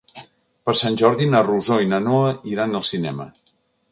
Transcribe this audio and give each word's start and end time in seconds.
Per 0.69 0.73
Sant 0.79 0.97
Jordi 1.01 1.27
na 1.33 1.41
Rosó 1.49 1.77
i 1.85 1.91
na 1.93 2.01
Noa 2.05 2.33
iran 2.55 2.75
al 2.79 2.87
cinema. 2.95 3.29